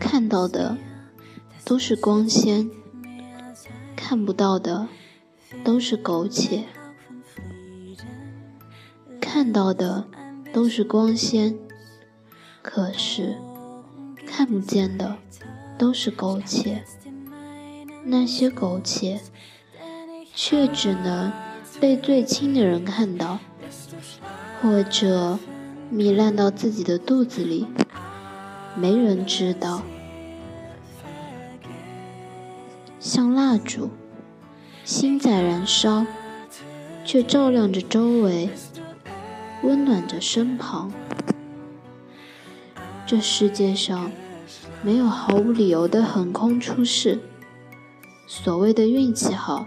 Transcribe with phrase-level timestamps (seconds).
[0.00, 0.76] 看到的
[1.64, 2.68] 都是光鲜，
[3.94, 4.88] 看不到的
[5.62, 6.64] 都是苟且。
[9.20, 10.08] 看到的
[10.52, 11.56] 都是光鲜，
[12.62, 13.38] 可是
[14.26, 15.18] 看不见的
[15.78, 16.82] 都是苟且。
[18.04, 19.20] 那些苟且，
[20.40, 21.32] 却只能
[21.80, 23.40] 被最亲的人看到，
[24.62, 25.36] 或者
[25.92, 27.66] 糜烂到自己的肚子里，
[28.76, 29.82] 没人知道。
[33.00, 33.90] 像蜡烛，
[34.84, 36.06] 心在燃烧，
[37.04, 38.48] 却照亮着周围，
[39.64, 40.92] 温暖着身旁。
[43.04, 44.12] 这世界上
[44.82, 47.18] 没有毫无理由的横空出世。
[48.28, 49.66] 所谓的运气好，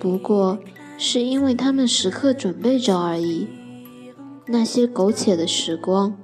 [0.00, 0.58] 不过
[0.98, 3.46] 是因为他们时刻准备着而已。
[4.46, 6.16] 那些苟且的时光，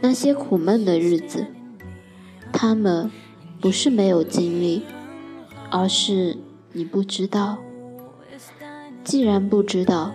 [0.00, 1.46] 那些苦闷的日子，
[2.52, 3.10] 他们
[3.60, 4.82] 不是没有经历，
[5.70, 6.36] 而是
[6.72, 7.58] 你不知道。
[9.02, 10.12] 既然不知道，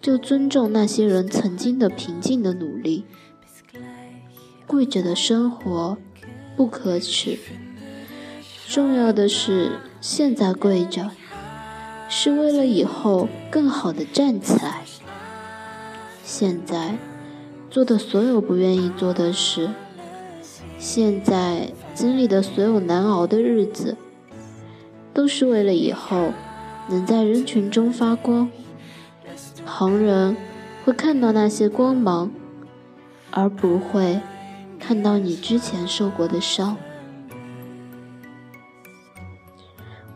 [0.00, 3.06] 就尊重那些人曾经的平静的努力。
[4.66, 5.96] 跪着的生活
[6.56, 7.38] 不可耻，
[8.68, 11.10] 重要的是现在跪着，
[12.08, 14.82] 是为了以后更好的站起来。
[16.22, 16.96] 现在
[17.70, 19.70] 做的所有不愿意做的事，
[20.78, 23.96] 现在经历的所有难熬的日子，
[25.14, 26.32] 都是为了以后
[26.88, 28.50] 能在人群中发光。
[29.64, 30.36] 旁人
[30.84, 32.30] 会看到那些光芒，
[33.30, 34.20] 而不会
[34.78, 36.76] 看到你之前受过的伤。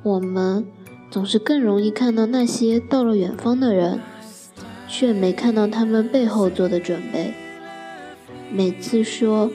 [0.03, 0.67] 我们
[1.11, 4.01] 总是更容易看到那些到了远方的人，
[4.87, 7.35] 却没看到他们背后做的准备。
[8.53, 9.51] 每次说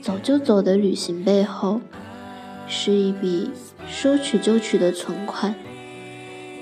[0.00, 1.82] 走就走的旅行背后，
[2.66, 3.50] 是一笔
[3.86, 5.54] 说取就取的存款。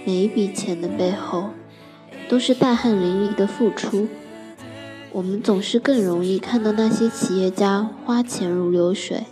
[0.04, 1.50] 每一笔钱的背后，
[2.28, 4.08] 都是大汗淋漓的付出。
[5.12, 9.24] 我们总是更容易看到那些企业家花钱如流水，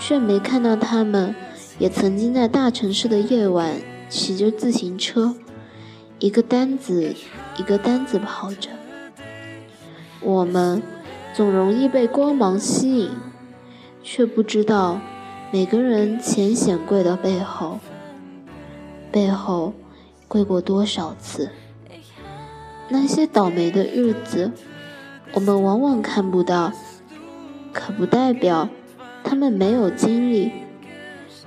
[0.00, 1.34] 却没看到他们
[1.78, 3.74] 也曾经在大城市的夜晚
[4.08, 5.34] 骑着自行车，
[6.18, 7.14] 一个单子
[7.56, 8.70] 一个单子跑着。
[10.20, 10.82] 我们
[11.34, 13.10] 总容易被光芒吸引，
[14.02, 15.00] 却不知道
[15.52, 17.78] 每个人浅显跪的背后，
[19.12, 19.74] 背后
[20.26, 21.50] 跪过多少次。
[22.88, 24.50] 那些倒霉的日子，
[25.34, 26.72] 我们往往看不到，
[27.72, 28.68] 可不代表
[29.22, 30.50] 他们没有经历，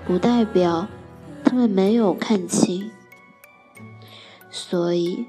[0.05, 0.87] 不代表
[1.51, 2.89] 他们没有看清。
[4.49, 5.25] 所以，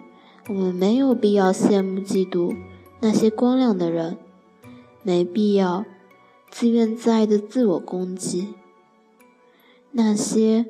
[0.49, 2.56] 我们没有必要羡慕嫉妒
[3.00, 4.16] 那些光亮的人，
[5.03, 5.84] 没必要
[6.49, 8.55] 自怨自艾的自我攻击。
[9.91, 10.65] 那些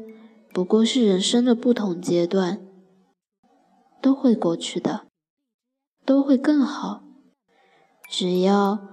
[0.55, 2.67] 不过是人生的不同阶段，
[4.01, 5.07] 都会过去的。
[6.07, 7.05] 都会更好，
[8.11, 8.89] 只要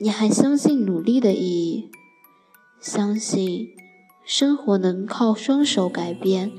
[0.00, 1.92] 你还相信努力的意义，
[2.80, 3.68] 相信
[4.24, 6.52] 生活能靠双手改变，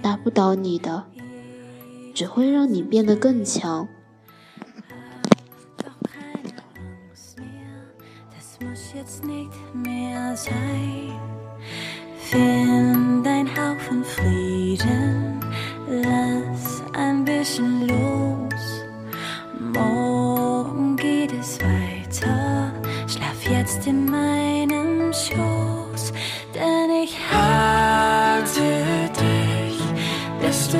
[0.00, 1.04] 打不倒你的，
[2.14, 3.88] 只会让你变得更强。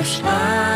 [0.05, 0.74] Shine.